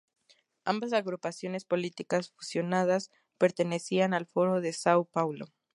Ambas 0.65 0.93
agrupaciones 0.93 1.63
políticas 1.63 2.31
fusionadas 2.31 3.11
pertenecían 3.37 4.15
al 4.15 4.25
Foro 4.25 4.59
de 4.59 4.73
Sao 4.73 5.05
Paulo. 5.05 5.45